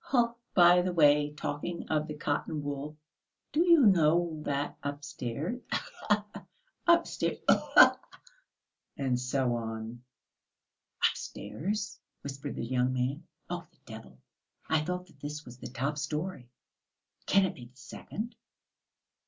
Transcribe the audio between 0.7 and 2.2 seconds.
the way, talking of the